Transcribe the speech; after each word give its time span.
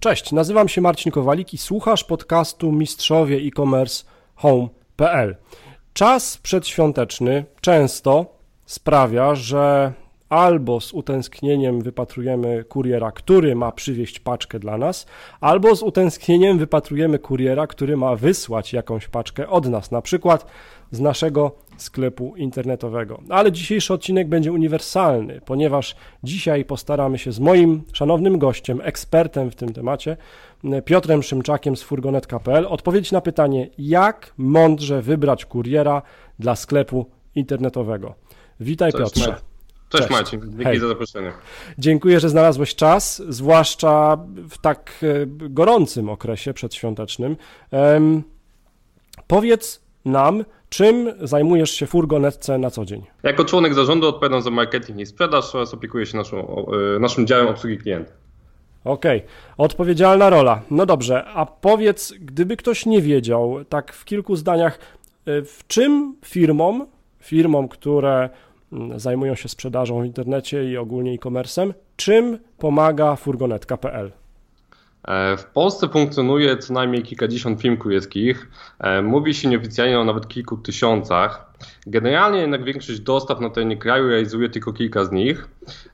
Cześć, 0.00 0.32
nazywam 0.32 0.68
się 0.68 0.80
Marcin 0.80 1.12
Kowalik 1.12 1.54
i 1.54 1.58
słuchasz 1.58 2.04
podcastu 2.04 2.72
Mistrzowie 2.72 3.36
e-commerce 3.36 4.04
home.pl. 4.34 5.36
Czas 5.92 6.38
przedświąteczny 6.38 7.44
często 7.60 8.26
sprawia, 8.66 9.34
że 9.34 9.92
albo 10.28 10.80
z 10.80 10.92
utęsknieniem 10.92 11.82
wypatrujemy 11.82 12.64
kuriera, 12.64 13.12
który 13.12 13.54
ma 13.54 13.72
przywieźć 13.72 14.20
paczkę 14.20 14.58
dla 14.58 14.78
nas, 14.78 15.06
albo 15.40 15.76
z 15.76 15.82
utęsknieniem 15.82 16.58
wypatrujemy 16.58 17.18
kuriera, 17.18 17.66
który 17.66 17.96
ma 17.96 18.16
wysłać 18.16 18.72
jakąś 18.72 19.08
paczkę 19.08 19.48
od 19.48 19.66
nas, 19.66 19.90
na 19.90 20.02
przykład 20.02 20.46
z 20.90 21.00
naszego 21.00 21.52
sklepu 21.76 22.36
internetowego. 22.36 23.22
Ale 23.28 23.52
dzisiejszy 23.52 23.94
odcinek 23.94 24.28
będzie 24.28 24.52
uniwersalny, 24.52 25.40
ponieważ 25.44 25.96
dzisiaj 26.24 26.64
postaramy 26.64 27.18
się 27.18 27.32
z 27.32 27.40
moim 27.40 27.82
szanownym 27.92 28.38
gościem, 28.38 28.80
ekspertem 28.84 29.50
w 29.50 29.54
tym 29.54 29.72
temacie, 29.72 30.16
Piotrem 30.84 31.22
Szymczakiem 31.22 31.76
z 31.76 31.82
furgonet.pl 31.82 32.66
odpowiedzieć 32.66 33.12
na 33.12 33.20
pytanie, 33.20 33.68
jak 33.78 34.34
mądrze 34.36 35.02
wybrać 35.02 35.44
kuriera 35.44 36.02
dla 36.38 36.56
sklepu 36.56 37.06
internetowego. 37.34 38.14
Witaj 38.60 38.92
Cześć, 38.92 39.04
Piotrze. 39.04 39.26
Cześć, 39.30 39.42
Cześć 39.88 40.10
Maciej, 40.10 40.40
dzięki 40.40 40.64
Hej. 40.64 40.80
za 40.80 40.88
zaproszenie. 40.88 41.32
Dziękuję, 41.78 42.20
że 42.20 42.28
znalazłeś 42.28 42.74
czas, 42.74 43.22
zwłaszcza 43.28 44.18
w 44.50 44.58
tak 44.58 44.92
e, 45.02 45.26
gorącym 45.26 46.08
okresie 46.08 46.54
przedświątecznym. 46.54 47.36
Um, 47.70 48.22
powiedz 49.26 49.89
nam, 50.04 50.44
Czym 50.70 51.12
zajmujesz 51.20 51.70
się 51.70 51.86
furgonetce 51.86 52.58
na 52.58 52.70
co 52.70 52.84
dzień? 52.84 53.02
Jako 53.22 53.44
członek 53.44 53.74
zarządu 53.74 54.08
odpowiadam 54.08 54.42
za 54.42 54.50
marketing 54.50 55.00
i 55.00 55.06
sprzedaż 55.06 55.54
oraz 55.54 55.74
opiekuję 55.74 56.06
się 56.06 56.16
naszą, 56.16 56.66
e, 56.96 56.98
naszym 56.98 57.26
działem 57.26 57.48
obsługi 57.48 57.78
klienta. 57.78 58.12
Okej, 58.84 59.18
okay. 59.18 59.30
odpowiedzialna 59.56 60.30
rola. 60.30 60.62
No 60.70 60.86
dobrze, 60.86 61.24
a 61.24 61.46
powiedz, 61.46 62.14
gdyby 62.20 62.56
ktoś 62.56 62.86
nie 62.86 63.02
wiedział, 63.02 63.64
tak 63.68 63.92
w 63.92 64.04
kilku 64.04 64.36
zdaniach, 64.36 64.78
e, 65.26 65.42
w 65.42 65.66
czym 65.66 66.16
firmom, 66.24 66.86
firmom, 67.20 67.68
które 67.68 68.30
mm, 68.72 69.00
zajmują 69.00 69.34
się 69.34 69.48
sprzedażą 69.48 70.02
w 70.02 70.04
internecie 70.04 70.70
i 70.70 70.76
ogólnie 70.76 71.12
e-commerce'em, 71.12 71.72
czym 71.96 72.38
pomaga 72.58 73.16
furgonetka.pl? 73.16 74.12
E, 75.08 75.36
w 75.36 75.44
Polsce 75.44 75.88
funkcjonuje 75.88 76.56
co 76.56 76.72
najmniej 76.72 77.02
kilkadziesiąt 77.02 77.60
firm 77.60 77.76
kurierskich. 77.76 78.48
E, 78.78 79.02
mówi 79.02 79.34
się 79.34 79.48
nieoficjalnie 79.48 80.00
o 80.00 80.04
nawet 80.04 80.28
kilku 80.28 80.56
tysiącach. 80.56 81.49
Generalnie 81.86 82.40
jednak 82.40 82.64
większość 82.64 83.00
dostaw 83.00 83.40
na 83.40 83.50
terenie 83.50 83.76
kraju 83.76 84.08
realizuje 84.08 84.48
tylko 84.48 84.72
kilka 84.72 85.04
z 85.04 85.12
nich. 85.12 85.48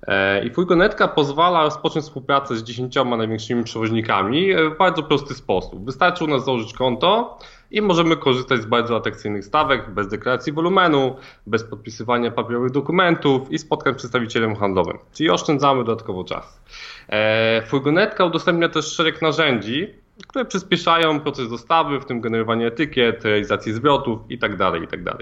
E, 0.06 0.45
I 0.45 0.50
Furgonetka 0.50 1.08
pozwala 1.08 1.62
rozpocząć 1.62 2.05
współpracę 2.05 2.56
z 2.56 2.62
dziesięcioma 2.62 3.17
największymi 3.17 3.64
przewoźnikami 3.64 4.55
w 4.75 4.78
bardzo 4.78 5.03
prosty 5.03 5.34
sposób. 5.34 5.84
Wystarczy 5.84 6.25
u 6.25 6.27
nas 6.27 6.45
założyć 6.45 6.73
konto 6.73 7.39
i 7.70 7.83
możemy 7.83 8.17
korzystać 8.17 8.62
z 8.62 8.67
bardzo 8.67 8.97
atrakcyjnych 8.97 9.45
stawek, 9.45 9.91
bez 9.91 10.08
deklaracji 10.08 10.53
wolumenu, 10.53 11.17
bez 11.47 11.64
podpisywania 11.64 12.30
papierowych 12.30 12.70
dokumentów 12.70 13.53
i 13.53 13.58
spotkań 13.58 13.95
z 13.95 13.97
przedstawicielem 13.97 14.56
handlowym, 14.56 14.98
czyli 15.12 15.30
oszczędzamy 15.30 15.84
dodatkowo 15.84 16.25
czas. 16.25 16.61
E, 17.08 17.62
furgonetka 17.67 18.25
udostępnia 18.25 18.69
też 18.69 18.92
szereg 18.92 19.23
narzędzi, 19.23 19.95
które 20.27 20.45
przyspieszają 20.45 21.20
proces 21.20 21.51
dostawy, 21.51 22.01
w 22.01 22.05
tym 22.05 22.20
generowanie 22.20 22.67
etykiet, 22.67 23.25
realizacji 23.25 23.73
zwrotów 23.73 24.19
itd. 24.28 24.56
Tak 24.58 24.80
itd. 24.80 25.17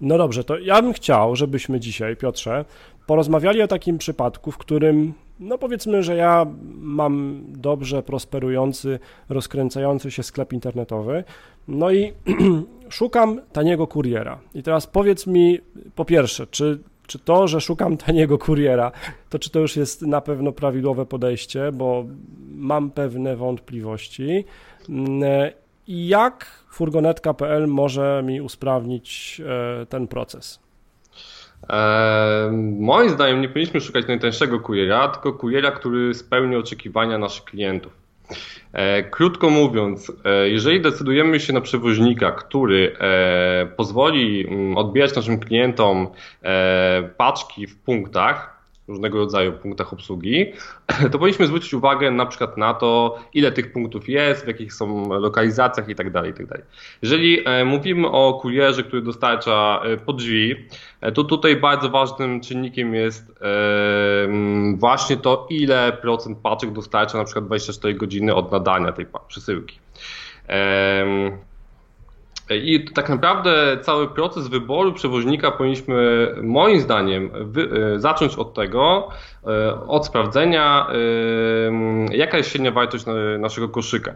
No 0.00 0.18
dobrze, 0.18 0.44
to 0.44 0.58
ja 0.58 0.82
bym 0.82 0.92
chciał, 0.92 1.36
żebyśmy 1.36 1.80
dzisiaj, 1.80 2.16
Piotrze, 2.16 2.64
porozmawiali 3.06 3.62
o 3.62 3.68
takim 3.68 3.98
przypadku, 3.98 4.52
w 4.52 4.58
którym 4.58 5.14
no 5.40 5.58
powiedzmy, 5.58 6.02
że 6.02 6.16
ja 6.16 6.46
mam 6.74 7.44
dobrze 7.48 8.02
prosperujący, 8.02 8.98
rozkręcający 9.28 10.10
się 10.10 10.22
sklep 10.22 10.52
internetowy, 10.52 11.24
no 11.68 11.90
i 11.90 12.12
szukam 12.88 13.40
taniego 13.52 13.86
kuriera. 13.86 14.38
I 14.54 14.62
teraz 14.62 14.86
powiedz 14.86 15.26
mi, 15.26 15.58
po 15.94 16.04
pierwsze, 16.04 16.46
czy, 16.46 16.78
czy 17.06 17.18
to, 17.18 17.48
że 17.48 17.60
szukam 17.60 17.96
taniego 18.06 18.38
kuriera, 18.38 18.92
to 19.28 19.38
czy 19.38 19.50
to 19.50 19.60
już 19.60 19.76
jest 19.76 20.02
na 20.02 20.20
pewno 20.20 20.52
prawidłowe 20.52 21.06
podejście, 21.06 21.72
bo 21.72 22.04
mam 22.54 22.90
pewne 22.90 23.36
wątpliwości. 23.36 24.44
Jak 25.88 26.46
furgonetka.pl 26.70 27.66
może 27.66 28.22
mi 28.24 28.40
usprawnić 28.40 29.40
e, 29.46 29.86
ten 29.86 30.08
proces? 30.08 30.60
Eee, 31.68 32.50
moim 32.80 33.10
zdaniem 33.10 33.40
nie 33.40 33.48
powinniśmy 33.48 33.80
szukać 33.80 34.06
najtańszego 34.06 34.60
kuriera, 34.60 35.08
tylko 35.08 35.32
kuriera, 35.32 35.70
który 35.70 36.14
spełni 36.14 36.56
oczekiwania 36.56 37.18
naszych 37.18 37.44
klientów. 37.44 37.92
E, 38.72 39.02
krótko 39.02 39.50
mówiąc, 39.50 40.12
e, 40.24 40.48
jeżeli 40.48 40.80
decydujemy 40.80 41.40
się 41.40 41.52
na 41.52 41.60
przewoźnika, 41.60 42.32
który 42.32 42.96
pozwoli 43.76 44.46
mm, 44.48 44.76
odbierać 44.76 45.16
naszym 45.16 45.38
klientom 45.38 46.08
paczki 47.16 47.66
w 47.66 47.78
punktach, 47.78 48.57
różnego 48.88 49.18
rodzaju 49.18 49.52
punktach 49.52 49.92
obsługi, 49.92 50.52
to 51.12 51.18
powinniśmy 51.18 51.46
zwrócić 51.46 51.74
uwagę 51.74 52.10
na 52.10 52.26
przykład 52.26 52.56
na 52.56 52.74
to, 52.74 53.18
ile 53.34 53.52
tych 53.52 53.72
punktów 53.72 54.08
jest, 54.08 54.44
w 54.44 54.48
jakich 54.48 54.74
są 54.74 55.08
lokalizacjach 55.08 55.88
itd. 55.88 56.10
Tak 56.12 56.26
itd. 56.26 56.48
Tak 56.48 56.62
Jeżeli 57.02 57.48
e, 57.48 57.64
mówimy 57.64 58.08
o 58.08 58.38
kurierze, 58.42 58.82
który 58.82 59.02
dostarcza 59.02 59.80
e, 59.84 59.96
pod 59.96 60.16
drzwi, 60.16 60.56
e, 61.00 61.12
to 61.12 61.24
tutaj 61.24 61.56
bardzo 61.56 61.88
ważnym 61.88 62.40
czynnikiem 62.40 62.94
jest 62.94 63.38
właśnie 64.74 65.16
to, 65.16 65.46
ile 65.50 65.92
procent 65.92 66.38
paczek 66.38 66.72
dostarcza 66.72 67.18
na 67.18 67.24
przykład 67.24 67.46
24 67.46 67.94
godziny 67.94 68.34
od 68.34 68.52
nadania 68.52 68.92
tej 68.92 69.06
przesyłki. 69.28 69.78
I 72.50 72.84
tak 72.84 73.08
naprawdę 73.08 73.78
cały 73.82 74.08
proces 74.08 74.48
wyboru 74.48 74.92
przewoźnika 74.92 75.50
powinniśmy, 75.50 76.28
moim 76.42 76.80
zdaniem, 76.80 77.30
wy, 77.40 77.68
e, 77.94 78.00
zacząć 78.00 78.36
od 78.36 78.54
tego, 78.54 79.08
e, 79.46 79.80
od 79.86 80.06
sprawdzenia, 80.06 80.86
e, 82.10 82.16
jaka 82.16 82.36
jest 82.36 82.50
średnia 82.50 82.70
wartość 82.70 83.04
naszego 83.38 83.68
koszyka. 83.68 84.14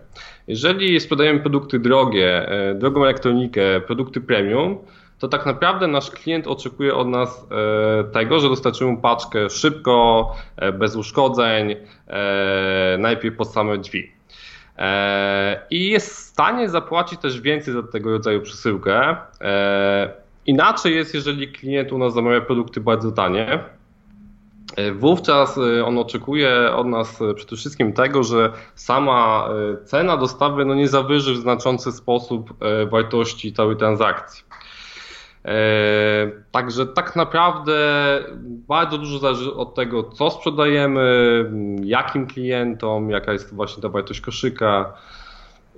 Jeżeli 0.49 1.01
sprzedajemy 1.01 1.41
produkty 1.41 1.79
drogie, 1.79 2.47
drogą 2.75 3.05
elektronikę, 3.05 3.81
produkty 3.81 4.21
premium, 4.21 4.79
to 5.19 5.29
tak 5.29 5.47
naprawdę 5.47 5.87
nasz 5.87 6.11
klient 6.11 6.47
oczekuje 6.47 6.95
od 6.95 7.09
nas 7.09 7.47
tego, 8.13 8.39
że 8.39 8.49
dostarczymy 8.49 8.97
paczkę 8.97 9.51
szybko, 9.51 10.31
bez 10.79 10.97
uszkodzeń, 10.97 11.77
najpierw 12.99 13.37
pod 13.37 13.49
same 13.49 13.79
drzwi. 13.79 14.22
E, 14.79 15.67
i 15.71 15.91
jest 15.91 16.15
w 16.15 16.19
stanie 16.19 16.69
zapłacić 16.69 17.21
też 17.21 17.41
więcej 17.41 17.75
za 17.75 17.83
tego 17.83 18.11
rodzaju 18.11 18.41
przesyłkę. 18.41 19.17
E, 19.41 20.13
inaczej 20.47 20.97
jest, 20.97 21.15
jeżeli 21.15 21.53
klient 21.53 21.93
u 21.93 21.99
nas 21.99 22.15
zamawia 22.15 22.41
produkty 22.41 22.81
bardzo 22.81 23.13
tanie. 23.13 23.59
E, 24.77 24.93
wówczas 24.93 25.59
on 25.85 25.99
oczekuje 25.99 26.73
od 26.77 26.87
nas 26.87 27.21
przede 27.37 27.57
wszystkim 27.57 27.93
tego, 27.93 28.23
że 28.23 28.53
sama 28.75 29.49
cena 29.85 30.17
dostawy 30.17 30.65
no 30.65 30.75
nie 30.75 30.89
zawyży 30.89 31.35
w 31.35 31.37
znaczący 31.37 31.93
sposób 31.93 32.55
wartości 32.91 33.53
całej 33.53 33.77
transakcji. 33.77 34.45
E, 35.45 36.31
także 36.53 36.87
tak 36.87 37.17
naprawdę 37.17 37.75
bardzo 38.69 38.99
dużo 38.99 39.19
zależy 39.19 39.55
od 39.55 39.75
tego, 39.75 40.03
co 40.03 40.31
sprzedajemy, 40.31 41.45
jakim 41.85 42.27
klientom, 42.27 43.11
jaka 43.11 43.33
jest 43.33 43.55
właśnie 43.55 43.83
ta 43.83 43.89
wartość 43.89 44.21
koszyka 44.21 44.93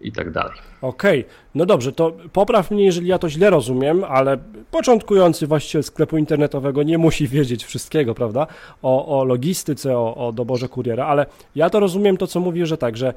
i 0.01 0.13
tak 0.13 0.31
dalej. 0.31 0.59
Okej, 0.83 1.21
okay. 1.21 1.35
no 1.55 1.67
dobrze, 1.67 1.93
to 1.93 2.13
popraw 2.33 2.71
mnie, 2.71 2.85
jeżeli 2.85 3.07
ja 3.07 3.19
to 3.19 3.29
źle 3.29 3.51
rozumiem, 3.51 4.05
ale 4.05 4.39
początkujący 4.71 5.47
właściciel 5.47 5.83
sklepu 5.83 6.19
internetowego 6.19 6.83
nie 6.83 6.99
musi 6.99 7.29
wiedzieć 7.29 7.65
wszystkiego, 7.65 8.15
prawda, 8.15 8.47
o, 8.83 9.21
o 9.21 9.25
logistyce, 9.25 9.99
o, 9.99 10.15
o 10.15 10.33
doborze 10.33 10.69
kuriera, 10.69 11.07
ale 11.07 11.27
ja 11.55 11.71
to 11.71 11.81
rozumiem 11.81 12.17
to, 12.17 12.27
co 12.27 12.41
mówię, 12.41 12.67
że 12.67 12.79
tak, 12.79 12.97
że 12.97 13.15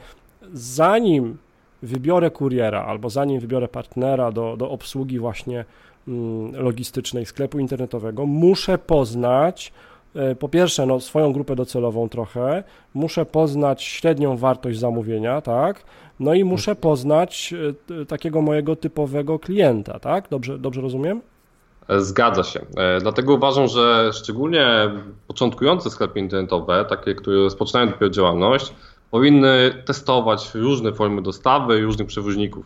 zanim 0.53 1.37
wybiorę 1.81 2.31
kuriera 2.31 2.83
albo 2.85 3.09
zanim 3.09 3.39
wybiorę 3.39 3.67
partnera 3.67 4.31
do, 4.31 4.57
do 4.57 4.69
obsługi 4.69 5.19
właśnie 5.19 5.65
Mm, 6.07 6.55
logistycznej 6.63 7.25
sklepu 7.25 7.59
internetowego, 7.59 8.25
muszę 8.25 8.77
poznać 8.77 9.73
e, 10.15 10.35
po 10.35 10.49
pierwsze 10.49 10.85
no, 10.85 10.99
swoją 10.99 11.33
grupę 11.33 11.55
docelową 11.55 12.09
trochę, 12.09 12.63
muszę 12.93 13.25
poznać 13.25 13.83
średnią 13.83 14.37
wartość 14.37 14.79
zamówienia, 14.79 15.41
tak? 15.41 15.83
No 16.19 16.33
i 16.33 16.43
muszę 16.43 16.71
mhm. 16.71 16.81
poznać 16.81 17.53
e, 18.01 18.05
takiego 18.05 18.41
mojego 18.41 18.75
typowego 18.75 19.39
klienta, 19.39 19.99
tak? 19.99 20.27
Dobrze, 20.29 20.57
dobrze 20.57 20.81
rozumiem? 20.81 21.21
Zgadza 21.97 22.43
się. 22.43 22.59
E, 22.77 22.99
dlatego 23.01 23.33
uważam, 23.33 23.67
że 23.67 24.09
szczególnie 24.13 24.65
początkujące 25.27 25.89
sklepy 25.89 26.19
internetowe, 26.19 26.85
takie, 26.89 27.15
które 27.15 27.37
rozpoczynają 27.37 27.87
dopiero 27.89 28.09
działalność, 28.09 28.73
powinny 29.11 29.83
testować 29.85 30.55
różne 30.55 30.93
formy 30.93 31.21
dostawy, 31.21 31.81
różnych 31.81 32.07
przewoźników. 32.07 32.65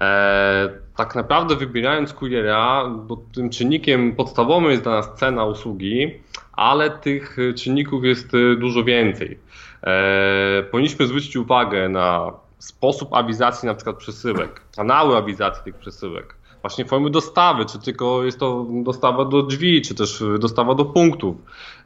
E, 0.00 0.68
tak 0.96 1.14
naprawdę 1.14 1.56
wybierając 1.56 2.12
kuriera, 2.12 2.88
bo 2.88 3.16
tym 3.34 3.50
czynnikiem 3.50 4.16
podstawowym 4.16 4.70
jest 4.70 4.82
dla 4.82 4.92
nas 4.92 5.14
cena 5.16 5.44
usługi, 5.44 6.14
ale 6.52 6.90
tych 6.90 7.36
czynników 7.56 8.04
jest 8.04 8.34
e, 8.34 8.56
dużo 8.56 8.84
więcej. 8.84 9.38
E, 9.82 10.62
powinniśmy 10.70 11.06
zwrócić 11.06 11.36
uwagę 11.36 11.88
na 11.88 12.32
sposób 12.58 13.14
awizacji 13.14 13.66
na 13.66 13.74
przykład 13.74 13.96
przesyłek, 13.96 14.60
kanały 14.76 15.16
awizacji 15.16 15.64
tych 15.64 15.74
przesyłek, 15.74 16.34
właśnie 16.62 16.84
formy 16.84 17.10
dostawy, 17.10 17.64
czy 17.64 17.78
tylko 17.78 18.24
jest 18.24 18.38
to 18.38 18.66
dostawa 18.70 19.24
do 19.24 19.42
drzwi, 19.42 19.82
czy 19.82 19.94
też 19.94 20.24
dostawa 20.38 20.74
do 20.74 20.84
punktów. 20.84 21.36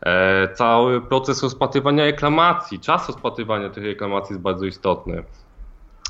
E, 0.02 0.48
cały 0.54 1.00
proces 1.00 1.42
rozpatrywania 1.42 2.04
reklamacji, 2.04 2.80
czas 2.80 3.08
rozpatrywania 3.08 3.70
tych 3.70 3.84
reklamacji 3.84 4.32
jest 4.32 4.42
bardzo 4.42 4.66
istotny. 4.66 5.22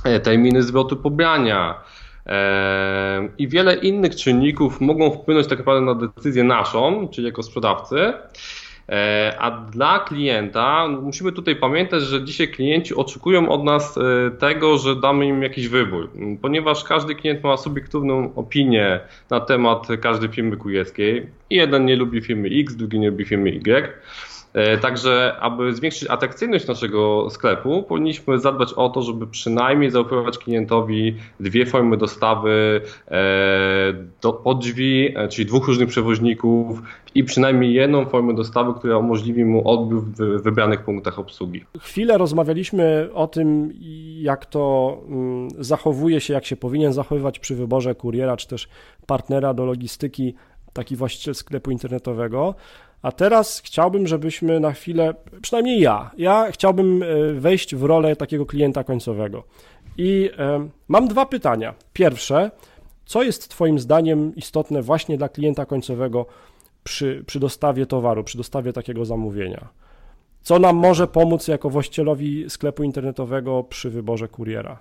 E, 0.05 0.21
terminy 0.21 0.63
zwrotu 0.63 0.97
pobrania, 0.97 1.81
e, 2.27 3.29
i 3.39 3.49
wiele 3.49 3.75
innych 3.75 4.17
czynników 4.17 4.81
mogą 4.81 5.11
wpłynąć 5.11 5.47
tak 5.47 5.59
naprawdę 5.59 5.81
na 5.81 5.95
decyzję 5.95 6.45
naszą, 6.45 7.09
czyli 7.09 7.27
jako 7.27 7.43
sprzedawcy, 7.43 8.13
a 9.39 9.51
dla 9.51 9.99
klienta 9.99 10.89
musimy 10.89 11.33
tutaj 11.33 11.57
pamiętać, 11.57 12.03
że 12.03 12.25
dzisiaj 12.25 12.49
klienci 12.49 12.95
oczekują 12.95 13.49
od 13.49 13.65
nas 13.65 13.99
e, 13.99 14.31
tego, 14.31 14.79
że 14.79 14.97
damy 14.97 15.27
im 15.27 15.43
jakiś 15.43 15.69
wybór, 15.69 16.11
ponieważ 16.43 16.85
każdy 16.85 17.15
klient 17.15 17.45
ma 17.45 17.57
subiektywną 17.57 18.35
opinię 18.35 19.01
na 19.31 19.41
temat 19.41 19.89
każdej 20.03 20.29
firmy 20.29 20.57
kujeckiej 20.57 21.27
jeden 21.51 21.85
nie 21.85 21.97
lubi 21.97 22.23
firmy 22.23 22.49
X, 22.49 22.77
drugi 22.77 22.99
nie 22.99 23.11
lubi 23.11 23.25
firmy 23.25 23.51
Y. 23.51 23.93
E, 24.55 24.79
także, 24.79 25.37
aby 25.41 25.75
zwiększyć 25.75 26.11
atrakcyjność 26.11 26.67
naszego 26.67 27.31
sklepu, 27.31 27.83
powinniśmy 27.83 28.39
zadbać 28.39 28.73
o 28.73 28.89
to, 28.89 29.03
żeby 29.03 29.27
przynajmniej 29.27 29.91
zaoferować 29.91 30.39
klientowi 30.39 31.17
dwie 31.41 31.67
formy 31.67 31.97
dostawy 31.97 32.81
do, 34.23 34.33
pod 34.33 34.59
drzwi, 34.59 35.15
czyli 35.31 35.47
dwóch 35.47 35.67
różnych 35.67 35.89
przewoźników 35.89 36.83
i 37.15 37.25
przynajmniej 37.25 37.75
jedną 37.75 38.07
formę 38.07 38.35
dostawy, 38.35 38.75
która 38.75 38.99
umożliwi 38.99 39.45
mu 39.45 39.69
odbiór 39.69 40.05
w 40.05 40.43
wybranych 40.43 40.83
punktach 40.83 41.19
obsługi. 41.19 41.65
Chwilę 41.81 42.19
rozmawialiśmy 42.19 43.09
o 43.15 43.27
tym, 43.27 43.73
jak 44.21 44.47
to 44.47 44.97
mm, 45.09 45.49
zachowuje 45.59 46.21
się, 46.21 46.35
jak 46.35 46.45
się 46.45 46.57
powinien 46.57 46.93
zachowywać 46.93 47.39
przy 47.39 47.55
wyborze 47.55 47.95
kuriera 47.95 48.37
czy 48.37 48.49
też 48.49 48.69
partnera 49.07 49.55
do 49.55 49.65
logistyki, 49.65 50.35
taki 50.73 50.97
właściciel 50.97 51.35
sklepu 51.35 51.71
internetowego. 51.71 52.55
A 53.05 53.13
teraz 53.13 53.63
chciałbym, 53.65 54.07
żebyśmy 54.07 54.61
na 54.61 54.73
chwilę, 54.73 55.15
przynajmniej 55.43 55.81
ja, 55.81 56.11
ja 56.19 56.53
chciałbym 56.53 57.03
e, 57.03 57.07
wejść 57.33 57.75
w 57.75 57.83
rolę 57.83 58.17
takiego 58.17 58.47
klienta 58.47 58.85
końcowego. 58.85 59.45
I 59.99 60.31
e, 60.39 60.69
mam 60.89 61.09
dwa 61.09 61.27
pytania. 61.27 61.75
Pierwsze, 61.93 62.51
co 63.05 63.23
jest 63.23 63.49
Twoim 63.49 63.79
zdaniem 63.79 64.35
istotne 64.37 64.83
właśnie 64.83 65.19
dla 65.19 65.29
klienta 65.29 65.67
końcowego 65.67 66.27
przy, 66.85 67.25
przy 67.27 67.41
dostawie 67.41 67.87
towaru, 67.87 68.25
przy 68.25 68.39
dostawie 68.39 68.73
takiego 68.73 69.05
zamówienia? 69.05 69.69
Co 70.43 70.59
nam 70.59 70.77
może 70.77 71.07
pomóc 71.07 71.49
jako 71.49 71.71
właścicielowi 71.71 72.51
sklepu 72.51 72.83
internetowego 72.83 73.65
przy 73.65 73.91
wyborze 73.91 74.29
kuriera? 74.29 74.79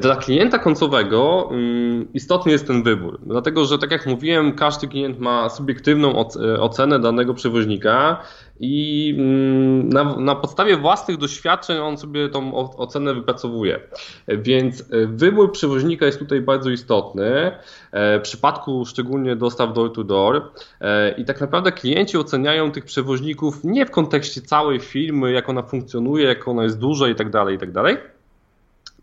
Dla 0.00 0.16
klienta 0.16 0.58
końcowego 0.58 1.48
mm, 1.50 2.12
istotny 2.14 2.52
jest 2.52 2.66
ten 2.66 2.82
wybór, 2.82 3.20
dlatego 3.26 3.64
że, 3.64 3.78
tak 3.78 3.90
jak 3.90 4.06
mówiłem, 4.06 4.52
każdy 4.52 4.88
klient 4.88 5.18
ma 5.20 5.48
subiektywną 5.48 6.14
ocenę 6.60 7.00
danego 7.00 7.34
przewoźnika 7.34 8.22
i 8.60 9.14
mm, 9.18 9.88
na, 9.88 10.16
na, 10.16 10.34
podstawie 10.34 10.76
własnych 10.76 11.16
doświadczeń 11.16 11.78
on 11.78 11.98
sobie 11.98 12.28
tą 12.28 12.54
ocenę 12.76 13.14
wypracowuje. 13.14 13.80
Więc 14.28 14.80
e, 14.80 15.06
wybór 15.06 15.52
przewoźnika 15.52 16.06
jest 16.06 16.18
tutaj 16.18 16.40
bardzo 16.40 16.70
istotny, 16.70 17.52
e, 17.92 18.18
w 18.18 18.22
przypadku 18.22 18.84
szczególnie 18.86 19.36
dostaw 19.36 19.72
door-to-door 19.72 20.52
e, 20.80 21.10
i 21.10 21.24
tak 21.24 21.40
naprawdę 21.40 21.72
klienci 21.72 22.18
oceniają 22.18 22.72
tych 22.72 22.84
przewoźników 22.84 23.64
nie 23.64 23.86
w 23.86 23.90
kontekście 23.90 24.40
całej 24.40 24.80
firmy, 24.80 25.32
jak 25.32 25.48
ona 25.48 25.62
funkcjonuje, 25.62 26.26
jak 26.26 26.48
ona 26.48 26.62
jest 26.62 26.78
duża 26.78 27.08
i 27.08 27.14
tak 27.14 27.30
dalej, 27.30 27.56
i 27.56 27.58
tak 27.58 27.72
dalej, 27.72 27.96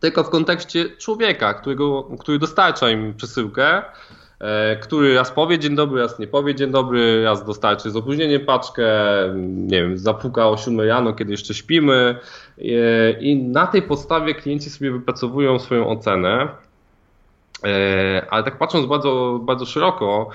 tylko 0.01 0.23
w 0.23 0.29
kontekście 0.29 0.89
człowieka, 0.97 1.53
którego, 1.53 2.03
który 2.03 2.39
dostarcza 2.39 2.89
im 2.89 3.13
przesyłkę, 3.13 3.81
e, 4.39 4.75
który 4.75 5.15
raz 5.15 5.31
powie 5.31 5.59
dzień 5.59 5.75
dobry, 5.75 6.01
raz 6.01 6.19
nie 6.19 6.27
powie 6.27 6.55
dzień 6.55 6.71
dobry, 6.71 7.23
raz 7.23 7.45
dostarczy 7.45 7.91
z 7.91 7.95
opóźnieniem 7.95 8.45
paczkę, 8.45 8.85
nie 9.45 9.81
wiem, 9.81 9.97
zapuka 9.97 10.49
o 10.49 10.57
7 10.57 10.81
rano, 10.81 11.13
kiedy 11.13 11.31
jeszcze 11.31 11.53
śpimy 11.53 12.15
e, 12.57 12.63
i 13.19 13.43
na 13.43 13.67
tej 13.67 13.81
podstawie 13.81 14.35
klienci 14.35 14.69
sobie 14.69 14.91
wypracowują 14.91 15.59
swoją 15.59 15.89
ocenę. 15.89 16.47
E, 17.63 18.25
ale 18.29 18.43
tak 18.43 18.57
patrząc 18.57 18.85
bardzo, 18.85 19.39
bardzo 19.43 19.65
szeroko 19.65 20.29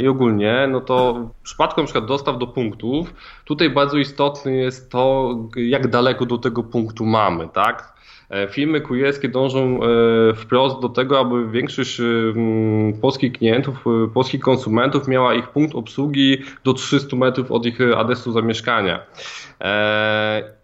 i 0.00 0.08
ogólnie, 0.08 0.68
no 0.70 0.80
to 0.80 1.14
w 1.14 1.42
przypadku 1.42 1.84
przykład 1.84 2.06
dostaw 2.06 2.38
do 2.38 2.46
punktów, 2.46 3.14
tutaj 3.44 3.70
bardzo 3.70 3.98
istotne 3.98 4.52
jest 4.52 4.90
to, 4.90 5.34
jak 5.56 5.88
daleko 5.88 6.26
do 6.26 6.38
tego 6.38 6.62
punktu 6.62 7.04
mamy, 7.04 7.48
tak? 7.48 7.92
E, 8.32 8.48
firmy 8.48 8.80
kurierskie 8.80 9.28
dążą 9.28 9.80
e, 9.82 10.34
wprost 10.34 10.80
do 10.80 10.88
tego, 10.88 11.20
aby 11.20 11.50
większość 11.50 12.00
e, 12.00 12.04
polskich 13.00 13.32
klientów, 13.32 13.84
polskich 14.14 14.40
konsumentów 14.40 15.08
miała 15.08 15.34
ich 15.34 15.48
punkt 15.48 15.74
obsługi 15.74 16.38
do 16.64 16.72
300 16.72 17.16
metrów 17.16 17.52
od 17.52 17.66
ich 17.66 17.78
adresu 17.96 18.32
zamieszkania. 18.32 19.00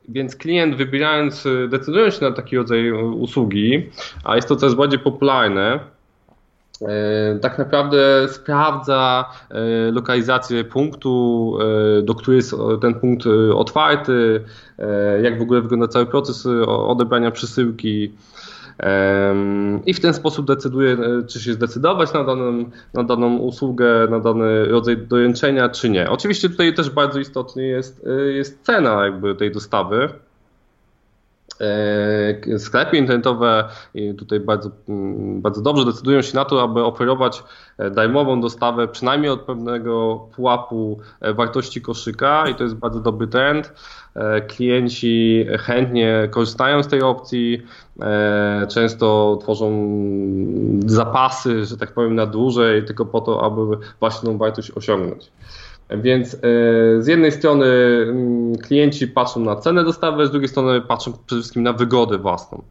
Więc 0.09 0.37
klient 0.37 0.77
wybierając, 0.77 1.45
decydując 1.69 2.15
się 2.15 2.25
na 2.25 2.33
taki 2.33 2.57
rodzaj 2.57 2.93
usługi, 2.93 3.91
a 4.25 4.37
jest 4.37 4.49
to 4.49 4.57
coraz 4.57 4.75
bardziej 4.75 4.99
popularne, 4.99 5.81
E, 6.83 7.39
tak 7.39 7.59
naprawdę 7.59 8.29
sprawdza 8.29 9.25
lokalizację 9.93 10.65
punktu, 10.65 11.59
do 12.03 12.15
którego 12.15 12.37
jest 12.37 12.55
ten 12.81 12.95
punkt 12.95 13.27
otwarty, 13.55 14.45
jak 15.23 15.39
w 15.39 15.43
ogóle 15.43 15.61
wygląda 15.61 15.89
cały 15.89 16.07
proces 16.07 16.47
odebrania 16.67 17.31
przesyłki. 17.31 18.13
I 19.87 19.95
w 19.95 20.01
ten 20.01 20.15
sposób 20.15 20.47
decyduje, 20.47 20.97
czy 21.27 21.41
się 21.41 21.53
zdecydować 21.53 22.13
na 22.13 22.25
daną, 22.25 22.71
na 22.95 23.05
daną 23.05 23.37
usługę, 23.37 24.07
na 24.11 24.21
dany 24.21 24.65
rodzaj 24.65 24.97
doręczenia, 24.97 25.69
czy 25.69 25.91
nie. 25.91 26.11
Oczywiście 26.11 26.49
tutaj 26.49 26.75
też 26.75 26.91
bardzo 26.91 27.21
istotny 27.21 27.67
jest, 27.67 28.07
jest 28.35 28.63
cena 28.63 29.05
jakby 29.05 29.35
tej 29.35 29.53
dostawy. 29.53 30.09
E, 31.61 32.59
sklepy 32.59 32.97
internetowe 32.97 33.69
tutaj 34.19 34.41
bardzo, 34.41 34.71
mm, 34.89 35.41
bardzo 35.43 35.63
dobrze 35.63 35.85
decydują 35.85 36.23
się 36.23 36.37
na 36.37 36.45
to, 36.45 36.63
aby 36.63 36.85
oferować 36.85 37.43
e, 37.79 37.91
darmową 37.91 38.41
dostawę 38.41 38.89
przynajmniej 38.89 39.31
od 39.31 39.41
pewnego 39.41 40.27
pułapu 40.37 41.01
e, 41.21 41.35
wartości 41.35 41.83
koszyka 41.83 42.49
i 42.49 42.55
to 42.55 42.63
jest 42.63 42.75
bardzo 42.75 43.01
dobry 43.01 43.27
trend. 43.27 43.73
Klienci 44.49 45.47
chętnie 45.59 46.29
korzystają 46.31 46.83
z 46.83 46.89
tej 46.89 47.03
opcji, 47.03 47.63
często 48.69 49.39
tworzą 49.43 49.89
zapasy, 50.87 51.65
że 51.65 51.77
tak 51.77 51.93
powiem, 51.93 52.15
na 52.15 52.27
dłużej, 52.27 52.85
tylko 52.85 53.07
po 53.07 53.21
to, 53.21 53.45
aby 53.45 53.61
właśnie 54.01 54.29
tą 54.29 54.39
wartość 54.39 54.71
osiągnąć. 54.71 55.31
Więc 55.91 56.35
e, 56.35 56.39
z 56.99 57.07
jednej 57.07 57.33
strony 57.33 57.67
mm, 57.67 58.57
klienci 58.57 59.09
patrzą 59.09 59.41
na 59.41 59.57
cenę 59.57 59.85
dostawy, 59.85 60.27
z 60.27 60.31
drugiej 60.31 60.49
strony 60.49 60.81
patrzą 60.81 61.13
przede 61.27 61.41
wszystkim 61.41 61.63
na 61.63 61.73
wygodę 61.73 62.19
własną. 62.19 62.63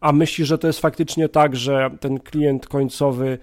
A 0.00 0.12
myślisz, 0.12 0.48
że 0.48 0.58
to 0.58 0.66
jest 0.66 0.80
faktycznie 0.80 1.28
tak, 1.28 1.56
że 1.56 1.90
ten 2.00 2.20
klient 2.20 2.68
końcowy 2.68 3.38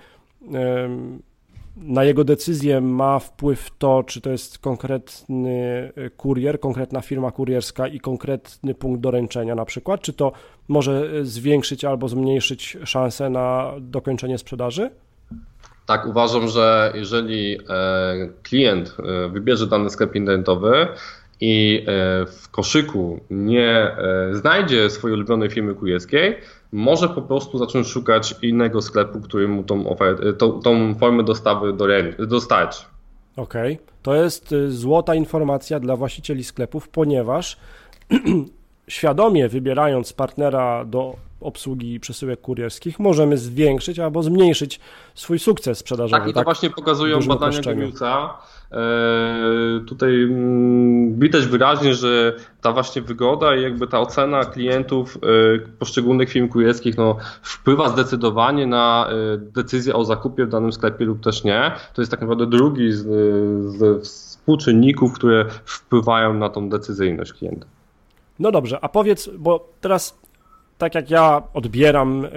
na 1.81 2.03
jego 2.03 2.23
decyzję 2.23 2.81
ma 2.81 3.19
wpływ 3.19 3.69
to, 3.77 4.03
czy 4.03 4.21
to 4.21 4.29
jest 4.29 4.57
konkretny 4.57 5.91
e, 5.95 6.09
kurier, 6.09 6.59
konkretna 6.59 7.01
firma 7.01 7.31
kurierska 7.31 7.87
i 7.87 7.99
konkretny 7.99 8.73
punkt 8.73 9.01
doręczenia 9.01 9.55
na 9.55 9.65
przykład? 9.65 10.01
Czy 10.01 10.13
to 10.13 10.31
może 10.67 11.25
zwiększyć 11.25 11.85
albo 11.85 12.07
zmniejszyć 12.07 12.77
szanse 12.83 13.29
na 13.29 13.73
dokończenie 13.79 14.37
sprzedaży? 14.37 14.89
Tak, 15.89 16.05
uważam, 16.05 16.47
że 16.47 16.91
jeżeli 16.95 17.57
e, 17.69 18.29
klient 18.43 18.95
e, 18.99 19.29
wybierze 19.29 19.67
dany 19.67 19.89
sklep 19.89 20.15
internetowy 20.15 20.87
i 21.41 21.85
e, 21.87 22.25
w 22.25 22.49
koszyku 22.51 23.19
nie 23.29 23.95
znajdzie 24.31 24.89
swojej 24.89 25.15
ulubionej 25.15 25.49
firmy 25.49 25.75
kujeckiej, 25.75 26.35
może 26.71 27.09
po 27.09 27.21
prostu 27.21 27.57
zacząć 27.57 27.87
szukać 27.87 28.35
innego 28.41 28.81
sklepu, 28.81 29.21
który 29.21 29.47
mu 29.47 29.63
tą, 29.63 29.89
ofertę, 29.89 30.33
tą, 30.33 30.61
tą 30.61 30.95
formę 30.95 31.23
dostawy 31.23 31.73
dostarczy. 32.27 32.83
Okej, 33.35 33.73
okay. 33.73 33.85
to 34.01 34.15
jest 34.15 34.51
y, 34.51 34.71
złota 34.71 35.15
informacja 35.15 35.79
dla 35.79 35.95
właścicieli 35.95 36.43
sklepów, 36.43 36.89
ponieważ 36.89 37.57
świadomie 38.89 39.49
wybierając 39.49 40.13
partnera 40.13 40.85
do 40.85 41.15
obsługi 41.41 41.99
przesyłek 41.99 42.41
kurierskich, 42.41 42.99
możemy 42.99 43.37
zwiększyć 43.37 43.99
albo 43.99 44.23
zmniejszyć 44.23 44.79
swój 45.15 45.39
sukces 45.39 45.77
sprzedażowy. 45.77 46.21
Tak, 46.21 46.29
i 46.29 46.33
to 46.33 46.39
tak 46.39 46.45
właśnie 46.45 46.69
pokazują 46.69 47.19
badania 47.19 47.61
Gemiusa. 47.61 48.37
E, 48.71 48.77
tutaj 49.87 50.23
mm, 50.23 51.19
widać 51.19 51.45
wyraźnie, 51.45 51.93
że 51.93 52.35
ta 52.61 52.71
właśnie 52.71 53.01
wygoda 53.01 53.55
i 53.55 53.61
jakby 53.61 53.87
ta 53.87 53.99
ocena 53.99 54.45
klientów 54.45 55.17
e, 55.17 55.59
poszczególnych 55.79 56.29
firm 56.29 56.47
kurierskich 56.47 56.97
no, 56.97 57.17
wpływa 57.41 57.89
zdecydowanie 57.89 58.67
na 58.67 59.09
e, 59.09 59.37
decyzję 59.37 59.95
o 59.95 60.05
zakupie 60.05 60.45
w 60.45 60.49
danym 60.49 60.73
sklepie 60.73 61.05
lub 61.05 61.23
też 61.23 61.43
nie. 61.43 61.71
To 61.93 62.01
jest 62.01 62.11
tak 62.11 62.21
naprawdę 62.21 62.45
drugi 62.45 62.91
z, 62.91 63.03
z 63.77 64.03
współczynników, 64.03 65.13
które 65.13 65.45
wpływają 65.65 66.33
na 66.33 66.49
tą 66.49 66.69
decyzyjność 66.69 67.33
klienta. 67.33 67.65
No 68.39 68.51
dobrze, 68.51 68.79
a 68.81 68.89
powiedz, 68.89 69.29
bo 69.37 69.69
teraz 69.81 70.19
tak 70.77 70.95
jak 70.95 71.09
ja 71.09 71.41
odbieram 71.53 72.25
y, 72.25 72.29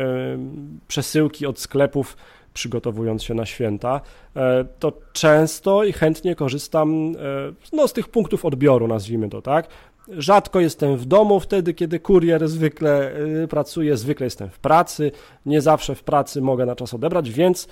przesyłki 0.89 1.47
od 1.47 1.59
sklepów, 1.59 2.17
przygotowując 2.55 3.23
się 3.23 3.35
na 3.35 3.47
święta, 3.47 4.01
y, 4.37 4.41
to 4.79 4.93
często 5.13 5.85
i 5.85 5.93
chętnie 5.93 6.35
korzystam 6.35 7.15
y, 7.17 7.17
no, 7.73 7.89
z 7.89 7.93
tych 7.93 8.09
punktów 8.09 8.45
odbioru, 8.45 8.89
nazwijmy 8.89 9.29
to 9.29 9.43
tak. 9.43 9.69
Rzadko 10.09 10.61
jestem 10.61 10.97
w 10.97 11.05
domu 11.05 11.41
wtedy, 11.41 11.75
kiedy 11.75 12.01
kurier 12.01 12.49
zwykle 12.49 13.13
pracuje, 13.51 13.97
zwykle 13.97 14.27
jestem 14.27 14.51
w 14.51 14.59
pracy, 14.59 15.13
nie 15.47 15.61
zawsze 15.61 15.95
w 15.95 16.03
pracy 16.03 16.41
mogę 16.41 16.67
na 16.67 16.77
czas 16.77 16.95
odebrać, 16.95 17.31
więc 17.31 17.69